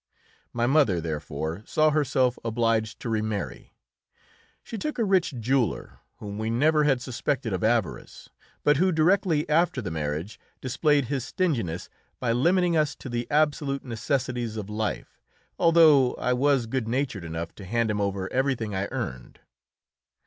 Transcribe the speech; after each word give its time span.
My 0.51 0.65
mother, 0.65 0.99
therefore, 0.99 1.61
saw 1.67 1.91
herself 1.91 2.39
obliged 2.43 2.99
to 3.01 3.07
remarry. 3.09 3.75
She 4.63 4.79
took 4.79 4.97
a 4.97 5.03
rich 5.03 5.35
jeweller, 5.39 5.99
whom 6.15 6.39
we 6.39 6.49
never 6.49 6.85
had 6.85 7.03
suspected 7.03 7.53
of 7.53 7.63
avarice, 7.63 8.27
but 8.63 8.77
who 8.77 8.91
directly 8.91 9.47
after 9.47 9.79
the 9.79 9.91
marriage 9.91 10.39
displayed 10.59 11.05
his 11.05 11.23
stinginess 11.23 11.87
by 12.19 12.31
limiting 12.31 12.75
us 12.75 12.95
to 12.95 13.09
the 13.09 13.29
absolute 13.29 13.85
necessities 13.85 14.57
of 14.57 14.71
life, 14.71 15.21
although 15.59 16.15
I 16.15 16.33
was 16.33 16.65
good 16.65 16.87
natured 16.87 17.23
enough 17.23 17.53
to 17.53 17.65
hand 17.65 17.91
him 17.91 18.01
over 18.01 18.27
everything 18.33 18.73
I 18.73 18.87
earned. 18.91 19.39